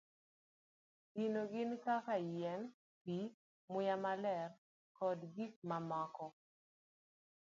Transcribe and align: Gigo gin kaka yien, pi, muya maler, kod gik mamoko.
Gigo 1.13 1.41
gin 1.51 1.71
kaka 1.85 2.15
yien, 2.33 2.61
pi, 3.03 3.15
muya 3.71 3.95
maler, 4.03 4.49
kod 4.97 5.19
gik 5.35 5.53
mamoko. 5.69 6.25